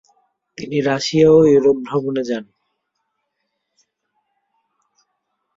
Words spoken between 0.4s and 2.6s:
তিনি রাশিয়া ও ইউরোপ ভ্রমণে যান।